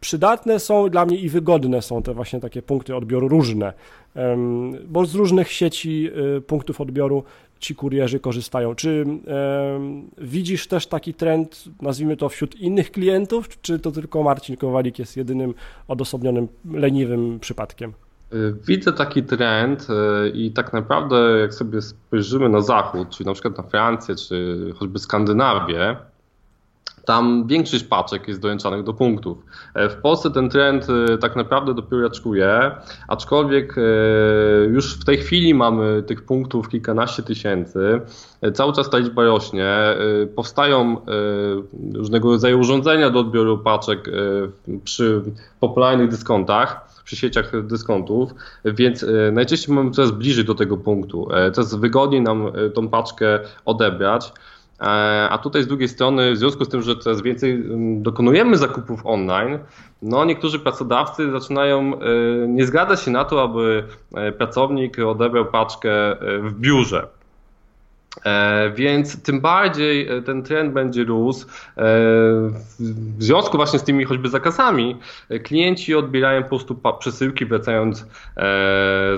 przydatne 0.00 0.60
są 0.60 0.88
dla 0.88 1.06
mnie 1.06 1.16
i 1.16 1.28
wygodne 1.28 1.82
są 1.82 2.02
te 2.02 2.14
właśnie 2.14 2.40
takie 2.40 2.62
punkty 2.62 2.96
odbioru 2.96 3.28
różne, 3.28 3.72
bo 4.88 5.06
z 5.06 5.14
różnych 5.14 5.52
sieci 5.52 6.10
punktów 6.46 6.80
odbioru 6.80 7.24
ci 7.58 7.74
kurierzy 7.74 8.20
korzystają. 8.20 8.74
Czy 8.74 9.06
widzisz 10.18 10.66
też 10.66 10.86
taki 10.86 11.14
trend, 11.14 11.64
nazwijmy 11.82 12.16
to, 12.16 12.28
wśród 12.28 12.56
innych 12.56 12.90
klientów, 12.90 13.48
czy 13.62 13.78
to 13.78 13.92
tylko 13.92 14.22
Marcin 14.22 14.56
Kowalik 14.56 14.98
jest 14.98 15.16
jedynym 15.16 15.54
odosobnionym, 15.88 16.48
leniwym 16.72 17.40
przypadkiem? 17.40 17.92
Y, 18.32 18.54
widzę 18.66 18.92
taki 18.92 19.22
trend 19.22 19.86
y, 19.90 20.30
i 20.30 20.50
tak 20.50 20.72
naprawdę 20.72 21.38
jak 21.40 21.54
sobie 21.54 21.82
spojrzymy 21.82 22.48
na 22.48 22.60
zachód, 22.60 23.08
czyli 23.10 23.26
na 23.26 23.32
przykład 23.32 23.58
na 23.58 23.62
Francję, 23.62 24.14
czy 24.16 24.56
choćby 24.76 24.98
Skandynawię, 24.98 25.96
tam 27.04 27.46
większość 27.46 27.84
paczek 27.84 28.28
jest 28.28 28.40
doręczanych 28.40 28.82
do 28.84 28.94
punktów. 28.94 29.38
E, 29.74 29.88
w 29.88 29.96
Polsce 29.96 30.30
ten 30.30 30.50
trend 30.50 30.86
e, 30.90 31.18
tak 31.18 31.36
naprawdę 31.36 31.74
dopiero 31.74 32.02
raczkuje, 32.02 32.70
aczkolwiek 33.08 33.74
e, 33.78 33.82
już 34.64 35.00
w 35.00 35.04
tej 35.04 35.18
chwili 35.18 35.54
mamy 35.54 36.02
tych 36.02 36.22
punktów 36.22 36.68
kilkanaście 36.68 37.22
tysięcy. 37.22 38.00
Cały 38.54 38.72
czas 38.72 38.90
ta 38.90 38.98
liczba 38.98 39.24
rośnie. 39.24 39.76
Powstają 40.36 40.96
różnego 41.94 42.30
rodzaju 42.30 42.60
urządzenia 42.60 43.10
do 43.10 43.20
odbioru 43.20 43.58
paczek 43.58 44.10
przy 44.84 45.22
popularnych 45.60 46.08
dyskontach 46.08 46.88
przy 47.04 47.16
sieciach 47.16 47.66
dyskontów, 47.66 48.34
więc 48.64 49.06
najczęściej 49.32 49.74
mamy 49.74 49.90
coraz 49.90 50.10
bliżej 50.10 50.44
do 50.44 50.54
tego 50.54 50.76
punktu. 50.76 51.28
Coraz 51.52 51.74
wygodniej 51.74 52.22
nam 52.22 52.52
tą 52.74 52.88
paczkę 52.88 53.40
odebrać. 53.64 54.32
E, 54.80 54.84
a 55.30 55.38
tutaj 55.38 55.62
z 55.62 55.66
drugiej 55.66 55.88
strony, 55.88 56.32
w 56.32 56.36
związku 56.36 56.64
z 56.64 56.68
tym, 56.68 56.82
że 56.82 56.96
coraz 56.96 57.22
więcej 57.22 57.52
mm, 57.52 58.02
dokonujemy 58.02 58.56
zakupów 58.56 59.00
online, 59.04 59.58
no 60.02 60.24
niektórzy 60.24 60.58
pracodawcy 60.58 61.30
zaczynają 61.30 61.94
e, 61.94 61.98
nie 62.48 62.66
zgadzać 62.66 63.02
się 63.02 63.10
na 63.10 63.24
to, 63.24 63.42
aby 63.42 63.84
e, 64.14 64.32
pracownik 64.32 64.98
odebrał 64.98 65.46
paczkę 65.46 65.90
w 66.20 66.52
biurze. 66.58 67.17
E, 68.24 68.70
więc 68.70 69.22
tym 69.22 69.40
bardziej 69.40 70.08
e, 70.08 70.22
ten 70.22 70.42
trend 70.42 70.72
będzie 70.72 71.04
rósł. 71.04 71.46
E, 71.46 71.50
w 72.80 73.22
związku 73.22 73.56
właśnie 73.56 73.78
z 73.78 73.84
tymi 73.84 74.04
choćby 74.04 74.28
zakazami, 74.28 74.96
klienci 75.42 75.94
odbierają 75.94 76.42
po 76.42 76.48
prostu 76.48 76.80
przesyłki 76.98 77.46
wracając 77.46 78.06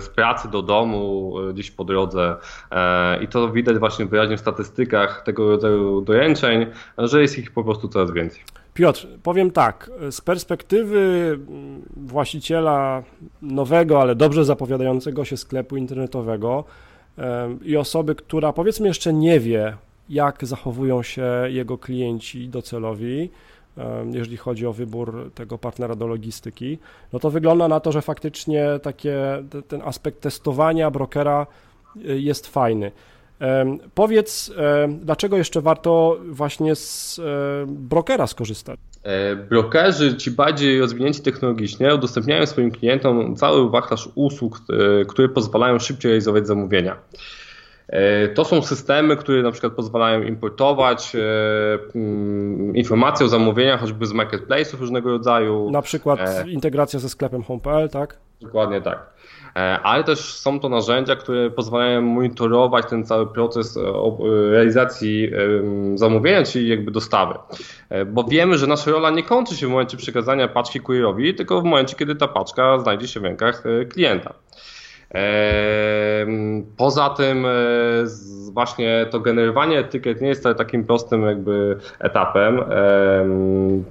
z 0.01 0.09
pracy 0.09 0.49
do 0.49 0.63
domu, 0.63 1.35
gdzieś 1.53 1.71
po 1.71 1.85
drodze. 1.85 2.37
I 3.21 3.29
to 3.29 3.49
widać 3.49 3.79
właśnie 3.79 4.07
wyraźnie 4.07 4.37
w 4.37 4.41
statystykach 4.41 5.23
tego 5.25 5.51
rodzaju 5.51 6.01
doręczeń, 6.01 6.67
że 6.99 7.23
jest 7.23 7.39
ich 7.39 7.53
po 7.53 7.65
prostu 7.65 7.89
coraz 7.89 8.13
więcej. 8.13 8.41
Piotr, 8.75 9.07
powiem 9.23 9.51
tak, 9.51 9.91
z 10.11 10.21
perspektywy 10.21 11.39
właściciela 11.97 13.03
nowego, 13.43 14.01
ale 14.01 14.15
dobrze 14.15 14.45
zapowiadającego 14.45 15.25
się 15.25 15.37
sklepu 15.37 15.77
internetowego, 15.77 16.65
i 17.63 17.77
osoby, 17.77 18.15
która 18.15 18.53
powiedzmy 18.53 18.89
jeszcze 18.89 19.13
nie 19.13 19.41
wie, 19.41 19.77
jak 20.09 20.47
zachowują 20.47 21.03
się 21.03 21.25
jego 21.49 21.79
klienci 21.79 22.49
docelowi, 22.49 23.31
jeżeli 24.13 24.37
chodzi 24.37 24.67
o 24.67 24.73
wybór 24.73 25.31
tego 25.35 25.59
partnera 25.59 25.95
do 25.95 26.07
logistyki, 26.07 26.79
no 27.13 27.19
to 27.19 27.31
wygląda 27.31 27.69
na 27.69 27.81
to, 27.81 27.93
że 27.93 28.03
faktycznie 28.03 28.67
takie, 28.83 29.43
ten 29.69 29.83
aspekt 29.83 30.21
testowania 30.21 30.91
brokera 30.91 31.47
y, 31.97 32.21
jest 32.21 32.47
fajny. 32.47 32.93
Powiedz, 33.95 34.53
dlaczego 34.89 35.37
jeszcze 35.37 35.61
warto 35.61 36.19
właśnie 36.31 36.75
z 36.75 37.21
brokera 37.67 38.27
skorzystać? 38.27 38.81
E, 39.03 39.37
brokerzy, 39.37 40.17
ci 40.17 40.31
bardziej 40.31 40.81
rozwinięci 40.81 41.23
technologicznie, 41.23 41.95
udostępniają 41.95 42.47
swoim 42.47 42.71
klientom 42.71 43.37
cały 43.37 43.71
wachlarz 43.71 44.09
usług, 44.15 44.59
e, 44.59 45.05
które 45.05 45.29
pozwalają 45.29 45.79
szybciej 45.79 46.09
realizować 46.09 46.47
zamówienia. 46.47 46.97
E, 47.89 48.29
to 48.29 48.45
są 48.45 48.63
systemy, 48.63 49.17
które 49.17 49.43
na 49.43 49.51
przykład 49.51 49.73
pozwalają 49.73 50.23
importować 50.23 51.13
mm, 51.95 52.77
informacje 52.77 53.27
o 53.27 53.29
zamówieniach 53.29 53.81
choćby 53.81 54.07
z 54.07 54.13
marketplace'ów 54.13 54.81
różnego 54.81 55.11
rodzaju. 55.11 55.71
Na 55.71 55.83
przykład 55.83 56.21
integracja 56.47 56.99
ze 56.99 57.09
sklepem 57.09 57.43
home.pl, 57.43 57.89
tak? 57.89 58.17
Dokładnie 58.41 58.81
tak. 58.81 59.20
E, 59.57 59.81
ale 59.83 60.05
też 60.05 60.35
są 60.35 60.61
to 60.61 60.69
narzędzia, 60.69 61.17
które 61.17 61.51
pozwalają 61.51 62.03
monitorować 62.03 62.87
ten 62.91 63.05
cały 63.05 63.27
proces 63.27 63.77
e, 63.77 63.81
e, 63.81 64.51
realizacji 64.51 65.31
zamówienia, 65.95 66.43
czyli 66.43 66.69
jakby 66.69 66.91
dostawy. 66.91 67.35
Bo 68.07 68.25
wiemy, 68.25 68.59
że 68.59 68.67
nasza 68.67 68.91
rola 68.91 69.11
nie 69.11 69.23
kończy 69.23 69.57
się 69.57 69.67
w 69.67 69.71
momencie 69.71 69.97
przekazania 69.97 70.49
paczki 70.49 70.81
kurierowi, 70.81 71.35
tylko 71.35 71.61
w 71.61 71.65
momencie, 71.65 71.97
kiedy 71.97 72.15
ta 72.15 72.29
paczka 72.29 72.79
znajdzie 72.79 73.09
się 73.09 73.21
w 73.21 73.25
rękach 73.25 73.63
klienta. 73.93 74.35
Poza 76.77 77.11
tym 77.11 77.47
właśnie 78.53 79.07
to 79.11 79.21
generowanie 79.21 79.79
etykiet 79.79 80.21
nie 80.21 80.29
jest 80.29 80.45
takim 80.59 80.85
prostym 80.85 81.23
jakby 81.23 81.77
etapem. 81.99 82.61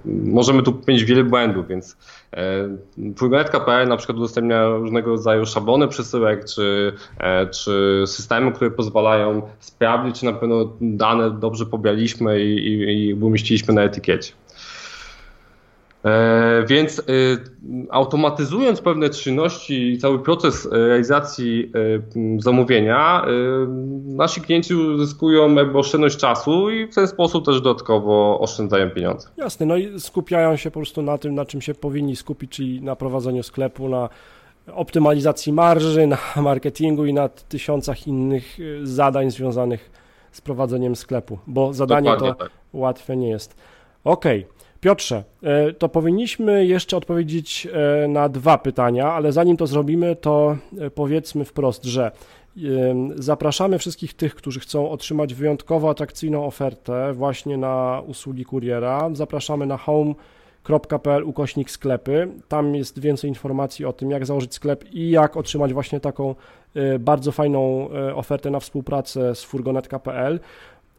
Możemy 0.05 0.63
tu 0.63 0.81
mieć 0.88 1.03
wiele 1.03 1.23
błędów, 1.23 1.67
więc 1.67 1.97
Furgonetka.pl 3.17 3.88
na 3.88 3.97
przykład 3.97 4.17
udostępnia 4.17 4.67
różnego 4.67 5.11
rodzaju 5.11 5.45
szablony 5.45 5.88
przesyłek, 5.88 6.45
czy, 6.45 6.93
e, 7.19 7.47
czy 7.47 8.03
systemy, 8.07 8.51
które 8.51 8.71
pozwalają 8.71 9.41
sprawdzić, 9.59 10.19
czy 10.19 10.25
na 10.25 10.33
pewno 10.33 10.73
dane 10.81 11.31
dobrze 11.31 11.65
pobraliśmy 11.65 12.41
i, 12.41 12.67
i, 12.67 13.07
i 13.07 13.13
umieściliśmy 13.13 13.73
na 13.73 13.83
etykiecie. 13.83 14.33
E, 16.05 16.63
więc 16.67 16.99
e, 16.99 17.03
automatyzując 17.89 18.81
pewne 18.81 19.09
czynności 19.09 19.93
i 19.93 19.97
cały 19.97 20.19
proces 20.19 20.67
realizacji 20.71 21.71
e, 21.75 22.41
zamówienia, 22.41 23.25
nasi 24.05 24.41
klienci 24.41 24.75
uzyskują 24.75 25.55
jakby 25.55 25.77
oszczędność 25.77 26.17
czasu 26.17 26.69
i 26.69 26.87
w 26.87 26.95
ten 26.95 27.07
sposób 27.07 27.45
też 27.45 27.61
dodatkowo 27.61 28.39
oszczędzają 28.39 28.89
pieniądze. 28.89 29.29
Jasne, 29.37 29.65
no 29.65 29.77
i 29.77 29.99
skupiają 29.99 30.55
się 30.55 30.71
po 30.71 30.79
prostu 30.79 31.01
na 31.01 31.17
tym, 31.17 31.35
na 31.35 31.45
czym 31.45 31.61
się 31.61 31.73
powinni 31.73 32.15
skupić, 32.15 32.51
czyli 32.51 32.81
na 32.81 32.95
prowadzeniu 32.95 33.43
sklepu, 33.43 33.89
na 33.89 34.09
optymalizacji 34.73 35.53
marży, 35.53 36.07
na 36.07 36.17
marketingu 36.41 37.05
i 37.05 37.13
na 37.13 37.29
tysiącach 37.29 38.07
innych 38.07 38.57
zadań 38.83 39.31
związanych 39.31 39.91
z 40.31 40.41
prowadzeniem 40.41 40.95
sklepu, 40.95 41.39
bo 41.47 41.73
zadanie 41.73 42.11
Dokładnie 42.11 42.33
to 42.33 42.43
tak. 42.43 42.51
łatwe 42.73 43.17
nie 43.17 43.29
jest. 43.29 43.55
Okej. 44.03 44.39
Okay. 44.39 44.58
Piotrze, 44.81 45.24
e, 45.43 45.74
to 45.74 45.89
powinniśmy 45.89 46.65
jeszcze 46.65 46.98
odpowiedzieć 46.98 47.67
e, 48.03 48.07
na 48.07 48.29
dwa 48.29 48.57
pytania, 48.57 49.13
ale 49.13 49.31
zanim 49.31 49.57
to 49.57 49.67
zrobimy, 49.67 50.15
to 50.15 50.57
e, 50.79 50.89
powiedzmy 50.89 51.45
wprost, 51.45 51.83
że 51.86 52.12
zapraszamy 53.15 53.79
wszystkich 53.79 54.13
tych, 54.13 54.36
którzy 54.36 54.59
chcą 54.59 54.89
otrzymać 54.89 55.33
wyjątkowo 55.33 55.89
atrakcyjną 55.89 56.45
ofertę 56.45 57.13
właśnie 57.13 57.57
na 57.57 58.01
usługi 58.07 58.45
kuriera. 58.45 59.09
Zapraszamy 59.13 59.65
na 59.65 59.77
home.pl 59.77 61.24
ukośnik 61.24 61.71
sklepy. 61.71 62.27
Tam 62.48 62.75
jest 62.75 63.00
więcej 63.00 63.29
informacji 63.29 63.86
o 63.86 63.93
tym, 63.93 64.12
jak 64.12 64.25
założyć 64.25 64.53
sklep 64.53 64.86
i 64.93 65.09
jak 65.09 65.38
otrzymać 65.38 65.74
właśnie 65.74 66.00
taką 66.00 66.36
bardzo 67.00 67.31
fajną 67.31 67.89
ofertę 68.15 68.51
na 68.51 68.59
współpracę 68.59 69.36
z 69.36 69.43
furgonetka.pl. 69.43 70.39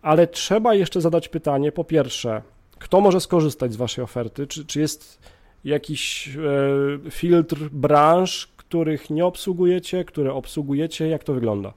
Ale 0.02 0.26
trzeba 0.26 0.74
jeszcze 0.74 1.00
zadać 1.00 1.28
pytanie, 1.28 1.72
po 1.72 1.84
pierwsze, 1.84 2.42
kto 2.80 3.00
może 3.00 3.20
skorzystać 3.20 3.72
z 3.72 3.76
Waszej 3.76 4.04
oferty? 4.04 4.46
Czy, 4.46 4.66
czy 4.66 4.80
jest 4.80 5.22
jakiś 5.64 6.28
e, 6.28 7.10
filtr 7.10 7.56
branż, 7.72 8.48
których 8.56 9.10
nie 9.10 9.26
obsługujecie, 9.26 10.04
które 10.04 10.34
obsługujecie? 10.34 11.08
Jak 11.08 11.24
to 11.24 11.34
wygląda? 11.34 11.72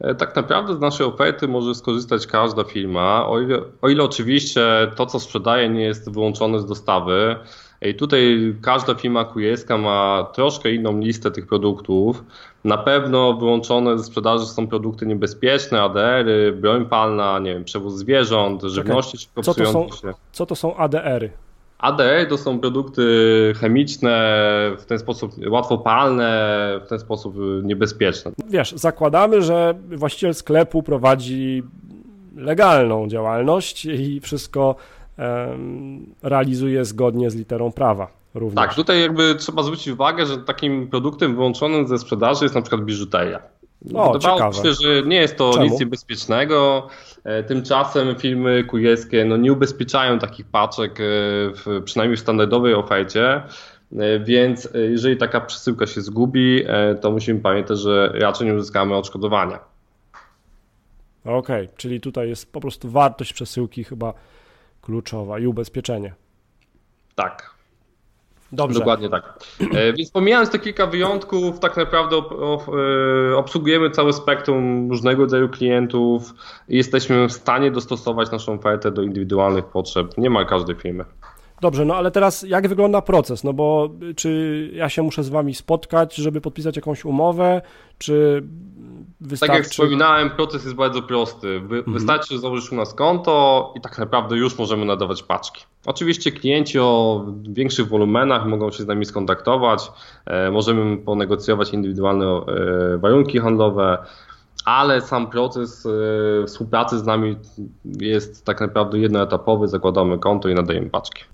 E, 0.00 0.14
tak 0.14 0.36
naprawdę 0.36 0.76
z 0.76 0.80
naszej 0.80 1.06
oferty 1.06 1.48
może 1.48 1.74
skorzystać 1.74 2.26
każda 2.26 2.64
firma, 2.64 3.26
o 3.28 3.40
ile, 3.40 3.62
o 3.82 3.88
ile 3.88 4.04
oczywiście 4.04 4.62
to, 4.96 5.06
co 5.06 5.20
sprzedaje, 5.20 5.68
nie 5.68 5.82
jest 5.82 6.12
wyłączone 6.12 6.60
z 6.60 6.66
dostawy. 6.66 7.36
I 7.82 7.94
tutaj 7.94 8.54
każda 8.62 8.94
firma 8.94 9.24
kujewska 9.24 9.78
ma 9.78 10.26
troszkę 10.34 10.72
inną 10.72 10.98
listę 10.98 11.30
tych 11.30 11.46
produktów. 11.46 12.24
Na 12.64 12.78
pewno 12.78 13.34
wyłączone 13.34 13.98
ze 13.98 14.04
sprzedaży 14.04 14.46
są 14.46 14.66
produkty 14.66 15.06
niebezpieczne, 15.06 15.82
ADR-y, 15.82 16.52
broń 16.52 16.86
palna, 16.86 17.38
nie 17.38 17.54
wiem, 17.54 17.64
przewóz 17.64 17.94
zwierząt, 17.94 18.62
żywności 18.62 19.18
szybko 19.18 19.42
co 19.42 19.54
to, 19.54 19.66
są, 19.66 19.86
co 20.32 20.46
to 20.46 20.54
są 20.54 20.76
ADR-y? 20.76 21.30
ADR 21.78 22.28
to 22.28 22.38
są 22.38 22.58
produkty 22.58 23.02
chemiczne, 23.60 24.10
w 24.78 24.84
ten 24.84 24.98
sposób 24.98 25.32
łatwopalne, 25.48 26.80
w 26.84 26.88
ten 26.88 26.98
sposób 26.98 27.34
niebezpieczne. 27.62 28.32
Wiesz, 28.48 28.72
zakładamy, 28.72 29.42
że 29.42 29.74
właściciel 29.96 30.34
sklepu 30.34 30.82
prowadzi 30.82 31.62
legalną 32.36 33.08
działalność 33.08 33.84
i 33.84 34.20
wszystko 34.20 34.76
realizuje 36.22 36.84
zgodnie 36.84 37.30
z 37.30 37.34
literą 37.34 37.72
prawa. 37.72 38.20
Również. 38.34 38.56
Tak, 38.56 38.74
tutaj 38.74 39.00
jakby 39.00 39.34
trzeba 39.34 39.62
zwrócić 39.62 39.88
uwagę, 39.88 40.26
że 40.26 40.38
takim 40.38 40.88
produktem 40.88 41.34
wyłączonym 41.34 41.88
ze 41.88 41.98
sprzedaży 41.98 42.44
jest 42.44 42.54
na 42.54 42.62
przykład 42.62 42.84
biżuteria. 42.84 43.42
O, 43.94 44.12
Wydawało 44.12 44.48
mi 44.48 44.54
się, 44.54 44.72
że 44.72 45.02
nie 45.02 45.16
jest 45.16 45.36
to 45.36 45.52
Czemu? 45.52 45.64
nic 45.64 45.80
niebezpiecznego. 45.80 46.88
E, 47.24 47.42
tymczasem 47.42 48.16
firmy 48.16 48.64
kujeckie 48.64 49.24
no, 49.24 49.36
nie 49.36 49.52
ubezpieczają 49.52 50.18
takich 50.18 50.46
paczek, 50.46 51.00
e, 51.00 51.04
w, 51.54 51.82
przynajmniej 51.84 52.16
w 52.16 52.20
standardowej 52.20 52.74
ofercie. 52.74 53.42
E, 53.98 54.20
więc 54.20 54.68
jeżeli 54.90 55.16
taka 55.16 55.40
przesyłka 55.40 55.86
się 55.86 56.00
zgubi, 56.00 56.64
to 57.00 57.10
musimy 57.10 57.40
pamiętać, 57.40 57.78
że 57.78 58.12
raczej 58.14 58.46
nie 58.46 58.54
uzyskamy 58.54 58.96
odszkodowania. 58.96 59.58
Okej, 61.24 61.64
okay, 61.64 61.68
czyli 61.76 62.00
tutaj 62.00 62.28
jest 62.28 62.52
po 62.52 62.60
prostu 62.60 62.90
wartość 62.90 63.32
przesyłki 63.32 63.84
chyba 63.84 64.14
kluczowa 64.90 65.38
i 65.38 65.46
ubezpieczenie. 65.46 66.14
Tak. 67.14 67.54
Dobrze. 68.52 68.78
Dokładnie 68.78 69.08
tak. 69.08 69.38
E, 69.74 69.92
więc 69.92 70.10
pomijając 70.10 70.50
te 70.50 70.58
kilka 70.58 70.86
wyjątków, 70.86 71.60
tak 71.60 71.76
naprawdę 71.76 72.16
e, 72.16 73.36
obsługujemy 73.36 73.90
całe 73.90 74.12
spektrum 74.12 74.90
różnego 74.90 75.22
rodzaju 75.22 75.48
klientów 75.48 76.34
i 76.68 76.76
jesteśmy 76.76 77.28
w 77.28 77.32
stanie 77.32 77.70
dostosować 77.70 78.30
naszą 78.30 78.54
ofertę 78.54 78.90
do 78.90 79.02
indywidualnych 79.02 79.64
potrzeb 79.64 80.18
niemal 80.18 80.46
każdej 80.46 80.76
firmy. 80.76 81.04
Dobrze, 81.60 81.84
no 81.84 81.94
ale 81.96 82.10
teraz 82.10 82.42
jak 82.42 82.68
wygląda 82.68 83.02
proces? 83.02 83.44
No 83.44 83.52
bo 83.52 83.90
czy 84.16 84.70
ja 84.74 84.88
się 84.88 85.02
muszę 85.02 85.24
z 85.24 85.28
wami 85.28 85.54
spotkać, 85.54 86.14
żeby 86.14 86.40
podpisać 86.40 86.76
jakąś 86.76 87.04
umowę, 87.04 87.62
czy 87.98 88.42
wystarczy... 89.20 89.52
Tak 89.52 89.62
jak 89.62 89.72
wspominałem, 89.72 90.30
proces 90.30 90.64
jest 90.64 90.76
bardzo 90.76 91.02
prosty. 91.02 91.60
Wy, 91.60 91.76
mhm. 91.76 91.94
Wystarczy 91.94 92.38
założyć 92.38 92.72
u 92.72 92.74
nas 92.74 92.94
konto 92.94 93.74
i 93.76 93.80
tak 93.80 93.98
naprawdę 93.98 94.36
już 94.36 94.58
możemy 94.58 94.84
nadawać 94.84 95.22
paczki. 95.22 95.64
Oczywiście 95.86 96.32
klienci 96.32 96.78
o 96.78 97.24
większych 97.42 97.88
wolumenach 97.88 98.46
mogą 98.46 98.70
się 98.70 98.82
z 98.82 98.86
nami 98.86 99.04
skontaktować, 99.04 99.92
e, 100.26 100.50
możemy 100.50 100.96
ponegocjować 100.96 101.72
indywidualne 101.72 102.26
e, 102.26 102.98
warunki 102.98 103.38
handlowe, 103.38 103.98
ale 104.64 105.00
sam 105.00 105.30
proces 105.30 105.86
e, 105.86 106.46
współpracy 106.46 106.98
z 106.98 107.04
nami 107.04 107.36
jest 107.84 108.44
tak 108.44 108.60
naprawdę 108.60 108.98
jednoetapowy. 108.98 109.68
Zakładamy 109.68 110.18
konto 110.18 110.48
i 110.48 110.54
nadajemy 110.54 110.90
paczki. 110.90 111.24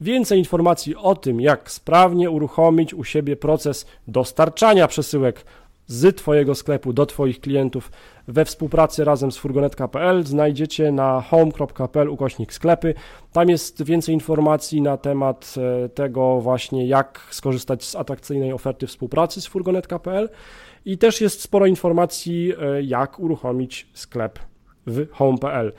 Więcej 0.00 0.38
informacji 0.38 0.96
o 0.96 1.14
tym, 1.14 1.40
jak 1.40 1.70
sprawnie 1.70 2.30
uruchomić 2.30 2.94
u 2.94 3.04
siebie 3.04 3.36
proces 3.36 3.86
dostarczania 4.08 4.88
przesyłek 4.88 5.44
z 5.86 6.16
Twojego 6.16 6.54
sklepu 6.54 6.92
do 6.92 7.06
Twoich 7.06 7.40
klientów 7.40 7.92
we 8.28 8.44
współpracy 8.44 9.04
razem 9.04 9.32
z 9.32 9.36
furgonetka.pl 9.36 10.24
znajdziecie 10.24 10.92
na 10.92 11.20
home.pl 11.20 12.08
ukośnik 12.08 12.52
sklepy. 12.52 12.94
Tam 13.32 13.48
jest 13.48 13.82
więcej 13.82 14.14
informacji 14.14 14.80
na 14.82 14.96
temat 14.96 15.54
e, 15.84 15.88
tego 15.88 16.40
właśnie 16.40 16.86
jak 16.86 17.26
skorzystać 17.30 17.84
z 17.84 17.96
atrakcyjnej 17.96 18.52
oferty 18.52 18.86
współpracy 18.86 19.40
z 19.40 19.46
furgonetka.pl 19.46 20.28
i 20.84 20.98
też 20.98 21.20
jest 21.20 21.42
sporo 21.42 21.66
informacji 21.66 22.52
e, 22.60 22.82
jak 22.82 23.20
uruchomić 23.20 23.88
sklep 23.94 24.38
w 24.86 25.10
home.pl. 25.10 25.72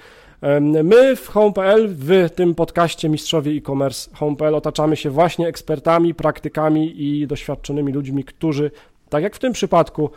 My 0.83 1.15
w 1.15 1.27
Home.pl, 1.27 1.87
w 1.89 2.29
tym 2.35 2.55
podcaście 2.55 3.09
Mistrzowie 3.09 3.51
e-commerce 3.51 4.09
Home.pl 4.13 4.55
otaczamy 4.55 4.95
się 4.95 5.09
właśnie 5.09 5.47
ekspertami, 5.47 6.13
praktykami 6.13 7.03
i 7.03 7.27
doświadczonymi 7.27 7.93
ludźmi, 7.93 8.23
którzy 8.23 8.71
tak 9.09 9.23
jak 9.23 9.35
w 9.35 9.39
tym 9.39 9.53
przypadku, 9.53 10.09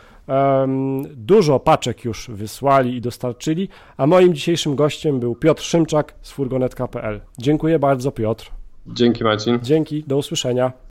dużo 1.15 1.59
paczek 1.59 2.05
już 2.05 2.29
wysłali 2.29 2.95
i 2.95 3.01
dostarczyli, 3.01 3.69
a 3.97 4.07
moim 4.07 4.33
dzisiejszym 4.33 4.75
gościem 4.75 5.19
był 5.19 5.35
Piotr 5.35 5.63
Szymczak 5.63 6.13
z 6.21 6.31
furgonetka.pl. 6.31 7.21
Dziękuję 7.37 7.79
bardzo, 7.79 8.11
Piotr. 8.11 8.51
Dzięki, 8.87 9.23
Marcin. 9.23 9.59
Dzięki, 9.63 10.03
do 10.07 10.17
usłyszenia. 10.17 10.71